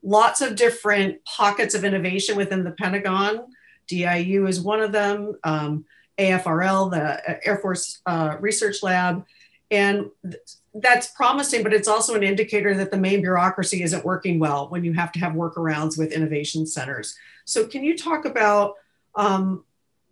[0.03, 3.47] Lots of different pockets of innovation within the Pentagon
[3.91, 5.85] DIU is one of them, um,
[6.19, 9.25] AFRL, the Air Force uh, Research Lab.
[9.71, 10.37] And th-
[10.75, 14.85] that's promising, but it's also an indicator that the main bureaucracy isn't working well when
[14.85, 17.17] you have to have workarounds with innovation centers.
[17.45, 18.75] So, can you talk about
[19.17, 19.65] um,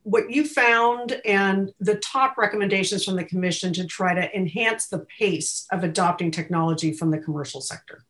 [0.03, 5.07] what you found and the top recommendations from the Commission to try to enhance the
[5.19, 8.05] pace of adopting technology from the commercial sector?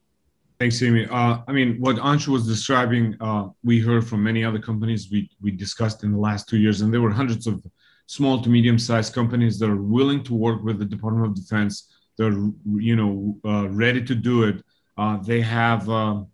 [0.60, 1.06] Thanks, Amy.
[1.06, 5.30] Uh, I mean, what Anshu was describing, uh, we heard from many other companies we,
[5.40, 7.64] we discussed in the last two years, and there were hundreds of
[8.06, 11.94] small to medium-sized companies that are willing to work with the Department of Defense.
[12.16, 12.32] They're,
[12.74, 14.64] you know, uh, ready to do it.
[14.96, 16.24] Uh, they have, uh,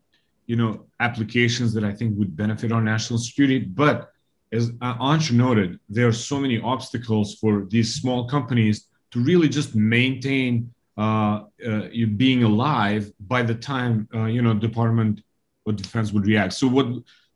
[0.47, 3.59] you know, applications that I think would benefit our national security.
[3.59, 4.11] But
[4.53, 9.51] as uh, Anshu noted, there are so many obstacles for these small companies to really
[9.51, 15.21] just maintain being alive by the time uh, you know Department
[15.67, 16.53] of Defense would react.
[16.53, 16.87] So what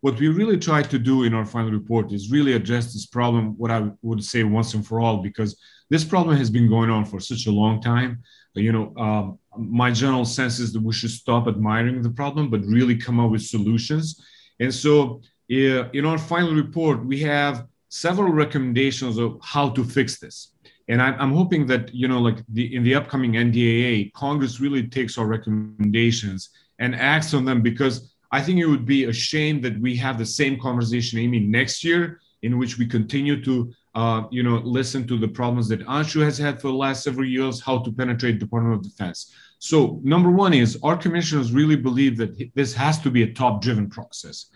[0.00, 3.58] what we really tried to do in our final report is really address this problem.
[3.58, 5.58] What I would say once and for all, because
[5.90, 8.22] this problem has been going on for such a long time.
[8.54, 12.60] You know, um, my general sense is that we should stop admiring the problem, but
[12.64, 14.20] really come up with solutions.
[14.60, 20.18] And so, uh, in our final report, we have several recommendations of how to fix
[20.18, 20.52] this
[20.88, 24.86] and I'm, I'm hoping that you know like the in the upcoming ndaa congress really
[24.86, 29.60] takes our recommendations and acts on them because i think it would be a shame
[29.60, 34.22] that we have the same conversation amy next year in which we continue to uh,
[34.30, 37.60] you know listen to the problems that anshu has had for the last several years
[37.60, 39.34] how to penetrate the department of defense.
[39.58, 43.60] So number one is our commissioners really believe that this has to be a top
[43.60, 44.46] driven process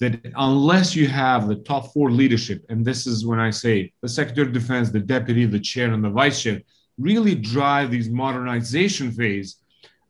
[0.00, 4.08] that unless you have the top four leadership, and this is when I say the
[4.08, 6.62] Secretary of Defense, the Deputy, the Chair, and the Vice Chair,
[6.98, 9.56] really drive these modernization phase,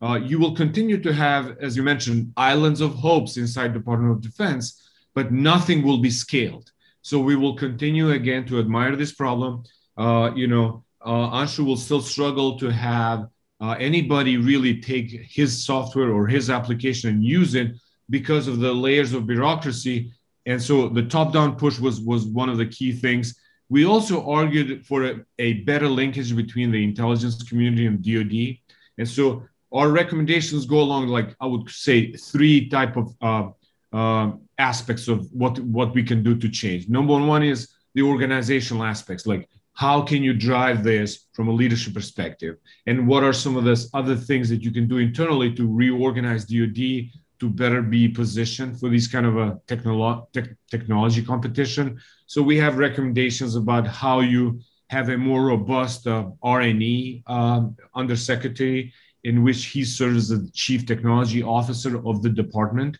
[0.01, 4.13] uh, you will continue to have, as you mentioned, islands of hopes inside the Department
[4.13, 6.71] of Defense, but nothing will be scaled.
[7.01, 9.63] So we will continue again to admire this problem.
[9.97, 13.27] Uh, you know, uh, Anshu will still struggle to have
[13.59, 17.71] uh, anybody really take his software or his application and use it
[18.11, 20.11] because of the layers of bureaucracy
[20.45, 23.39] and so the top-down push was was one of the key things.
[23.69, 28.57] We also argued for a, a better linkage between the intelligence community and DoD,
[28.97, 29.43] and so
[29.73, 33.49] our recommendations go along like I would say three type of uh,
[33.93, 36.89] uh, aspects of what what we can do to change.
[36.89, 41.93] Number one is the organizational aspects, like how can you drive this from a leadership
[41.93, 42.57] perspective,
[42.87, 46.45] and what are some of those other things that you can do internally to reorganize
[46.45, 47.11] DoD
[47.41, 51.99] to better be positioned for these kind of a technolo- te- technology competition.
[52.27, 54.61] So we have recommendations about how you
[54.91, 57.61] have a more robust uh, R&E uh,
[57.95, 62.99] undersecretary in which he serves as the chief technology officer of the department.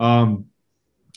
[0.00, 0.46] Um,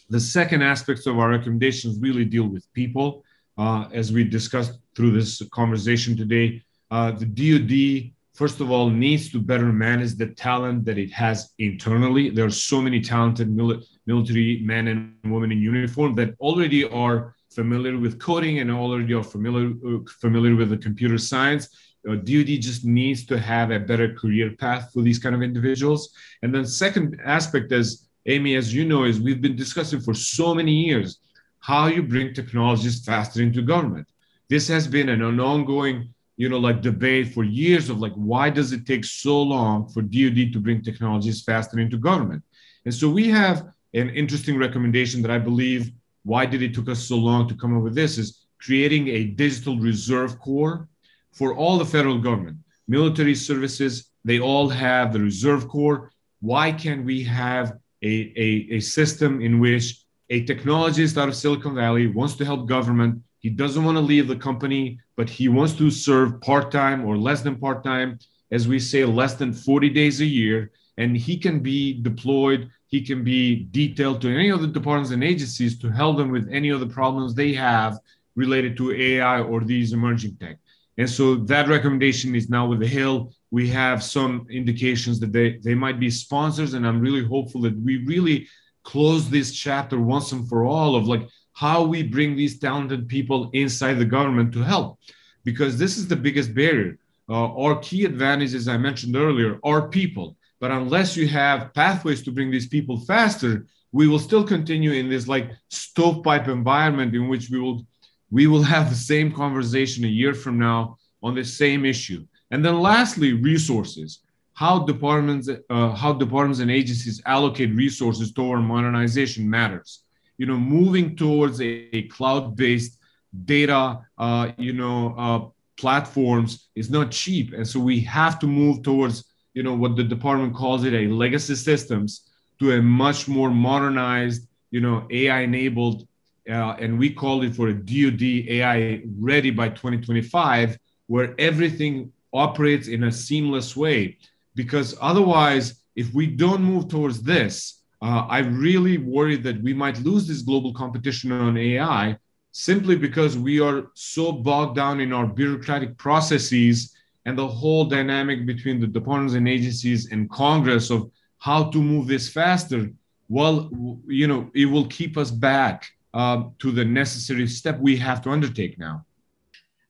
[0.09, 3.23] the second aspects of our recommendations really deal with people.
[3.57, 6.61] Uh, as we discussed through this conversation today,
[6.91, 11.53] uh, the DoD, first of all, needs to better manage the talent that it has
[11.59, 12.29] internally.
[12.29, 17.35] There are so many talented mili- military men and women in uniform that already are
[17.49, 19.73] familiar with coding and already are familiar,
[20.21, 21.69] familiar with the computer science
[22.07, 26.13] uh, DoD just needs to have a better career path for these kind of individuals.
[26.41, 30.53] And then second aspect, as Amy, as you know, is we've been discussing for so
[30.53, 31.19] many years
[31.59, 34.07] how you bring technologies faster into government.
[34.49, 38.71] This has been an ongoing, you know, like debate for years of like why does
[38.71, 42.43] it take so long for DoD to bring technologies faster into government?
[42.85, 45.91] And so we have an interesting recommendation that I believe
[46.23, 49.25] why did it took us so long to come up with this is creating a
[49.25, 50.87] digital reserve corps
[51.31, 52.57] for all the federal government.
[52.87, 56.11] Military services, they all have the Reserve Corps.
[56.41, 61.75] Why can't we have a, a, a system in which a technologist out of Silicon
[61.75, 63.21] Valley wants to help government?
[63.45, 67.15] He doesn't want to leave the company, but he wants to serve part time or
[67.15, 68.17] less than part time,
[68.49, 70.71] as we say, less than 40 days a year.
[70.97, 75.23] And he can be deployed, he can be detailed to any of the departments and
[75.23, 77.99] agencies to help them with any of the problems they have
[78.35, 80.57] related to AI or these emerging tech.
[80.97, 83.31] And so that recommendation is now with the Hill.
[83.51, 87.79] We have some indications that they, they might be sponsors, and I'm really hopeful that
[87.79, 88.47] we really
[88.81, 93.49] close this chapter once and for all of like how we bring these talented people
[93.53, 94.99] inside the government to help,
[95.43, 96.99] because this is the biggest barrier.
[97.27, 100.37] Uh, our key advantage, as I mentioned earlier, are people.
[100.59, 105.09] But unless you have pathways to bring these people faster, we will still continue in
[105.09, 107.87] this like stovepipe environment in which we will
[108.31, 112.25] we will have the same conversation a year from now on the same issue.
[112.51, 114.21] And then lastly, resources.
[114.53, 120.04] How departments, uh, how departments and agencies allocate resources toward modernization matters.
[120.37, 122.99] You know, moving towards a, a cloud-based
[123.45, 128.83] data, uh, you know, uh, platforms is not cheap, and so we have to move
[128.83, 132.29] towards, you know, what the department calls it a legacy systems
[132.59, 136.07] to a much more modernized, you know, AI-enabled
[136.49, 140.77] uh, and we called it for a DoD AI ready by 2025,
[141.07, 144.17] where everything operates in a seamless way.
[144.53, 149.99] Because otherwise, if we don't move towards this, uh, I really worry that we might
[150.01, 152.15] lose this global competition on AI
[152.51, 156.95] simply because we are so bogged down in our bureaucratic processes
[157.25, 162.05] and the whole dynamic between the departments and agencies and Congress of how to move
[162.05, 162.91] this faster.
[163.27, 163.71] Well,
[164.05, 168.29] you know, it will keep us back uh, to the necessary step we have to
[168.29, 169.03] undertake now.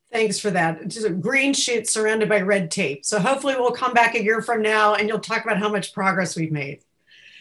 [0.09, 0.87] Thanks for that.
[0.87, 3.03] Just a green sheet surrounded by red tape.
[3.03, 5.93] So hopefully we'll come back a year from now and you'll talk about how much
[5.93, 6.84] progress we've made.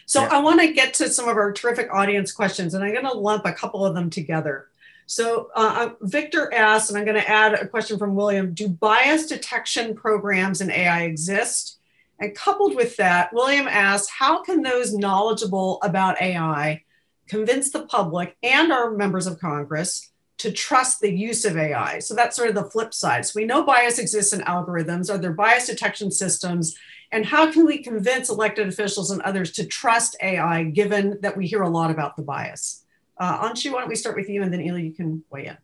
[0.07, 0.29] So yeah.
[0.33, 3.13] I want to get to some of our terrific audience questions, and I'm going to
[3.13, 4.69] lump a couple of them together.
[5.07, 8.69] So uh, uh Victor asked, and I'm going to add a question from William: Do
[8.69, 11.79] bias detection programs in AI exist?
[12.19, 16.85] And coupled with that, William asks, how can those knowledgeable about AI
[17.29, 21.99] convince the public and our members of Congress to trust the use of AI.
[22.01, 23.25] So that's sort of the flip side.
[23.25, 25.13] So we know bias exists in algorithms.
[25.13, 26.77] Are there bias detection systems?
[27.13, 31.47] And how can we convince elected officials and others to trust AI, given that we
[31.47, 32.85] hear a lot about the bias?
[33.17, 35.57] Uh, Anshu, why don't we start with you, and then Ylli, you can weigh in.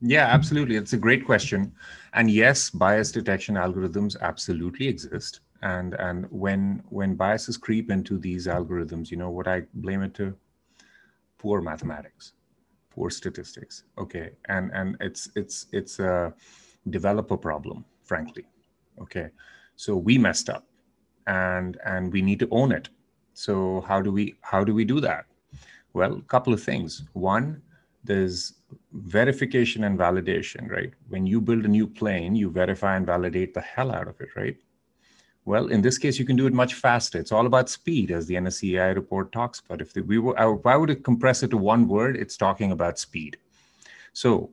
[0.00, 0.74] Yeah, absolutely.
[0.74, 1.72] It's a great question.
[2.12, 5.40] And yes, bias detection algorithms absolutely exist.
[5.62, 10.14] And and when when biases creep into these algorithms, you know what I blame it
[10.14, 10.36] to?
[11.38, 12.32] poor mathematics
[12.98, 14.30] poor statistics okay?
[14.48, 16.34] And and it's it's it's a
[16.90, 18.46] developer problem frankly
[19.00, 19.28] okay?
[19.76, 20.64] So we messed up
[21.26, 22.88] and and we need to own it.
[23.34, 25.26] So how do we how do we do that?
[25.92, 27.04] Well a couple of things.
[27.12, 27.62] One
[28.04, 28.54] there's
[28.92, 30.92] verification and validation right?
[31.08, 34.30] When you build a new plane you verify and validate the hell out of it
[34.36, 34.56] right
[35.48, 37.18] Well, in this case, you can do it much faster.
[37.18, 39.80] It's all about speed, as the NSCAI report talks about.
[39.80, 42.98] If we were, if I were to compress it to one word, it's talking about
[42.98, 43.38] speed.
[44.12, 44.50] So,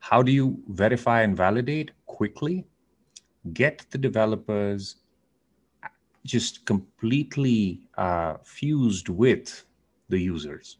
[0.00, 2.66] how do you verify and validate quickly?
[3.54, 4.96] Get the developers
[6.26, 9.64] just completely uh, fused with
[10.10, 10.76] the users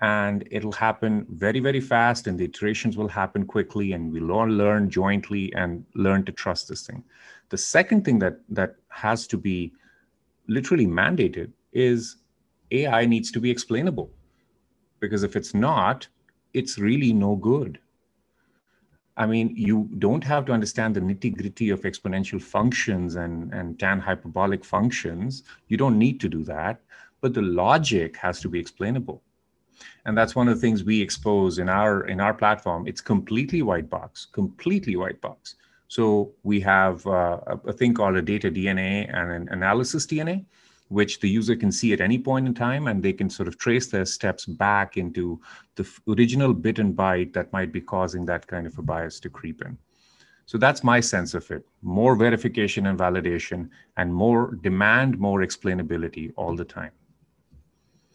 [0.00, 4.46] and it'll happen very very fast and the iterations will happen quickly and we'll all
[4.46, 7.02] learn jointly and learn to trust this thing
[7.50, 9.72] the second thing that that has to be
[10.46, 12.16] literally mandated is
[12.70, 14.10] ai needs to be explainable
[15.00, 16.08] because if it's not
[16.54, 17.78] it's really no good.
[19.16, 23.78] I mean you don't have to understand the nitty gritty of exponential functions and and
[23.78, 25.42] tan hyperbolic functions.
[25.68, 26.80] You don't need to do that
[27.20, 29.22] but the logic has to be explainable.
[30.04, 32.86] And that's one of the things we expose in our in our platform.
[32.86, 35.56] It's completely white box completely white box
[35.88, 40.44] so we have uh, a, thing called a data dna and an analysis dna
[40.88, 43.58] which the user can see at any point in time and they can sort of
[43.58, 45.40] trace their steps back into
[45.76, 49.28] the original bit and byte that might be causing that kind of a bias to
[49.28, 49.76] creep in.
[50.46, 51.62] So that's my sense of it.
[51.82, 53.68] More verification and validation
[53.98, 56.92] and more demand more explainability all the time.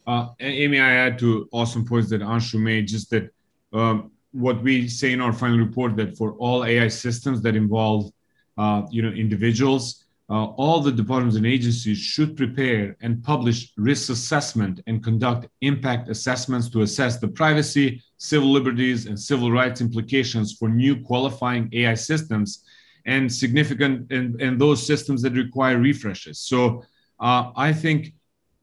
[0.06, 3.30] Uh, Amy, I add to awesome points that Anshu made, just that
[3.72, 8.10] um, what we say in our final report that for all AI systems that involve,
[8.58, 14.10] uh, you know, individuals, uh, all the departments and agencies should prepare and publish risk
[14.10, 20.54] assessment and conduct impact assessments to assess the privacy, civil liberties, and civil rights implications
[20.54, 22.64] for new qualifying AI systems
[23.06, 26.40] and significant and, and those systems that require refreshes.
[26.40, 26.82] So
[27.20, 28.14] uh, I think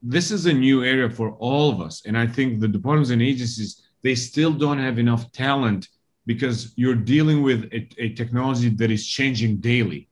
[0.01, 2.01] this is a new area for all of us.
[2.05, 5.87] And I think the departments and agencies, they still don't have enough talent
[6.25, 10.07] because you're dealing with a, a technology that is changing daily.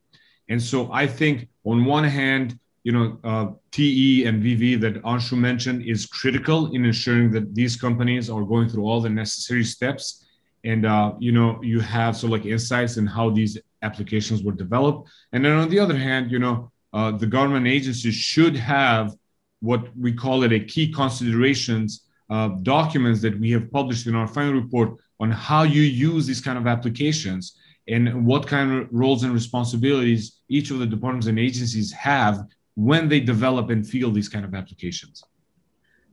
[0.50, 5.38] And so I think on one hand, you know, uh, TE and VV that Anshu
[5.38, 10.26] mentioned is critical in ensuring that these companies are going through all the necessary steps.
[10.64, 15.10] And, uh, you know, you have so like insights in how these applications were developed.
[15.34, 19.14] And then on the other hand, you know, uh, the government agencies should have
[19.60, 24.28] what we call it a key considerations uh, documents that we have published in our
[24.28, 27.58] final report on how you use these kind of applications
[27.88, 33.10] and what kind of roles and responsibilities each of the departments and agencies have when
[33.10, 35.24] they develop and field these kind of applications.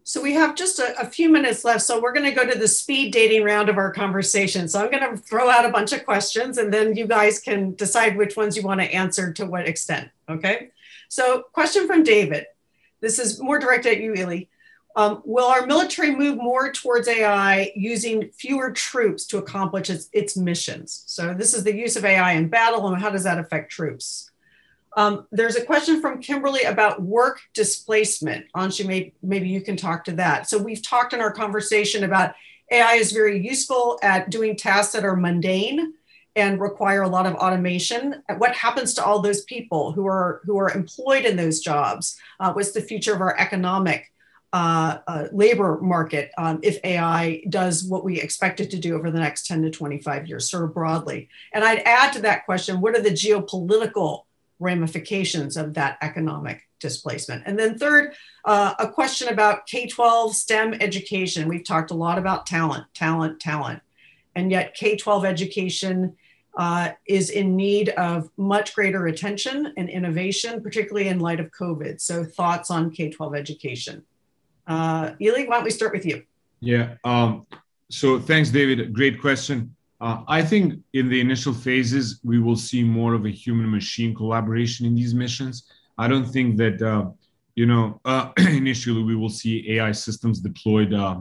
[0.03, 1.83] So we have just a, a few minutes left.
[1.83, 4.69] So we're going to go to the speed dating round of our conversation.
[4.69, 7.75] So I'm going to throw out a bunch of questions and then you guys can
[7.75, 10.09] decide which ones you want to answer to what extent.
[10.29, 10.71] Okay.
[11.09, 12.47] So question from David.
[13.01, 14.49] This is more directed at you, Ylli.
[14.97, 20.39] Um, will our military move more towards AI using fewer troops to accomplish its, its,
[20.39, 21.05] missions?
[21.07, 24.31] So, this is the use of AI in battle, and how does that affect troops?
[24.97, 28.47] Um, there's a question from Kimberly about work displacement.
[28.57, 30.49] Anshu, may, maybe you can talk to that.
[30.49, 32.35] So, we've talked in our conversation about
[32.73, 35.93] AI is very useful at doing tasks that are mundane
[36.37, 40.59] and require a lot of automation what happens to all those people who are who
[40.59, 44.13] are employed in those jobs uh, what's the future of our economic
[44.57, 49.11] uh, uh, labor market um, if ai does what we expect it to do over
[49.11, 52.81] the next 10 to 25 years sort of broadly and i'd add to that question
[52.81, 54.25] what are the geopolitical
[54.59, 58.15] ramifications of that economic displacement and then third
[58.47, 63.83] uh, a question about k-12 stem education we've talked a lot about talent talent talent
[64.35, 66.17] and yet k-12 education
[66.57, 72.01] uh, is in need of much greater attention and innovation, particularly in light of COVID.
[72.01, 74.07] So, thoughts on K 12 education?
[74.67, 76.23] Uh, Ylli, why don't we start with you?
[76.61, 76.95] Yeah.
[77.05, 77.47] Um,
[77.91, 78.93] so, thanks, David.
[78.93, 79.75] Great question.
[80.01, 84.15] Uh, I think in the initial phases, we will see more of a human machine
[84.15, 85.71] collaboration in these missions.
[85.97, 87.11] I don't think that, uh,
[87.55, 91.21] you know, uh, initially we will see AI systems deployed uh,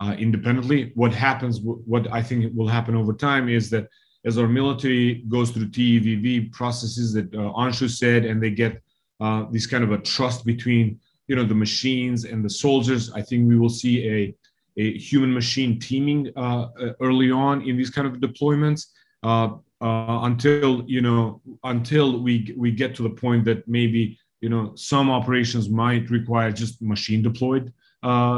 [0.00, 0.92] uh, independently.
[0.94, 3.88] What happens, what I think will happen over time is that
[4.24, 8.80] as our military goes through TEVV processes that uh, Anshu said, and they get
[9.20, 13.12] uh, this kind of a trust between you know the machines and the soldiers.
[13.12, 14.34] I think we will see a
[14.76, 18.86] a human machine teaming uh, uh, early on in these kind of deployments
[19.22, 19.50] uh,
[19.80, 24.72] uh, until you know until we we get to the point that maybe you know
[24.74, 27.72] some operations might require just machine deployed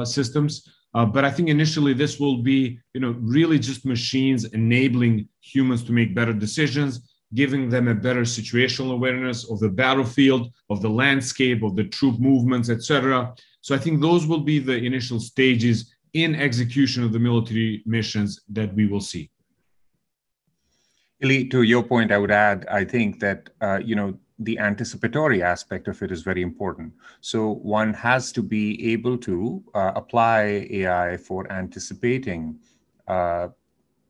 [0.05, 5.28] systems uh, but I think initially this will be, you know, really just machines enabling
[5.43, 10.81] humans to make better decisions, giving them a better situational awareness of the battlefield, of
[10.81, 13.35] the landscape, of the troop movements, etc.
[13.61, 18.41] So I think those will be the initial stages in execution of the military missions
[18.51, 19.31] that we will see.
[21.22, 25.43] Ylli, to your point, I would add, I think that uh, you know the anticipatory
[25.43, 26.93] aspect of it is very important.
[27.20, 32.59] So one has to be able to uh, apply AI for anticipating
[33.09, 33.49] uh,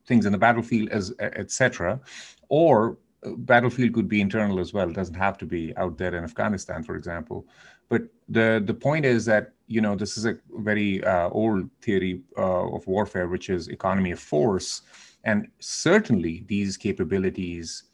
[0.06, 2.00] things in the battlefield, as etc.
[2.48, 2.98] Or
[3.38, 4.88] battlefield could be internal as well.
[4.88, 7.46] It doesn't have to be out there in Afghanistan, for example.
[7.88, 12.22] But the the point is that you know this is a very uh, old theory
[12.36, 14.82] uh, of warfare, which is economy of force,
[15.24, 17.84] and certainly these capabilities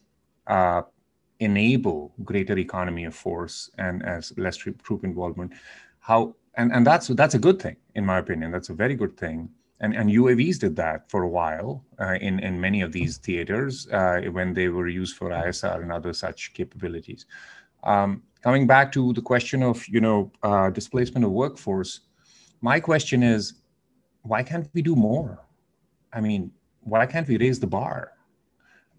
[0.47, 0.83] uh,
[1.41, 5.53] enable greater economy of force and as less troop involvement.
[6.01, 8.51] How and and that's that's a good thing in my opinion.
[8.51, 9.49] That's a very good thing.
[9.83, 13.89] And, and UAVs did that for a while uh, in, in many of these theaters
[13.89, 17.27] uh, when they were used for ISR and other such capabilities.
[17.83, 22.01] Um, coming back to the question of you know uh, displacement of workforce,
[22.61, 23.55] my question is,
[24.23, 25.45] why can't we do more?
[26.13, 26.53] I mean,
[26.83, 28.13] why can't we raise the bar?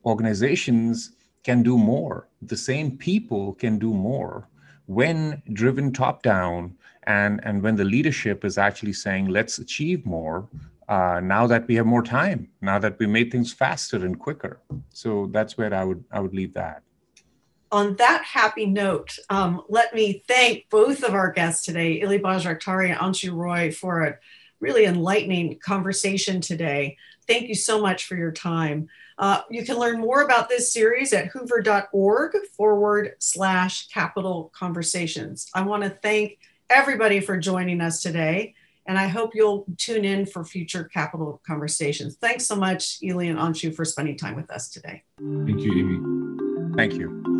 [0.06, 1.14] Organizations
[1.44, 2.28] can do more.
[2.42, 4.50] The same people can do more
[4.88, 10.48] when driven top down and, and when the leadership is actually saying, let's achieve more
[10.88, 14.60] uh, now that we have more time, now that we made things faster and quicker.
[14.90, 16.84] So that's where I would I would leave that.
[17.72, 22.92] On that happy note, um, let me thank both of our guests today, Ylli Bajraktari
[22.92, 24.18] and Anshu Roy, for a
[24.60, 26.98] really enlightening conversation today.
[27.28, 28.90] Thank you so much for your time.
[29.18, 35.50] Uh, you can learn more about this series at hoover.org forward slash capital conversations.
[35.54, 38.56] I want to thank everybody for joining us today,
[38.86, 42.18] and I hope you'll tune in for future capital conversations.
[42.20, 45.04] Thanks so much, Ylli and Anshu, for spending time with us today.
[45.18, 46.76] Thank you, Amy.
[46.76, 47.33] Thank you.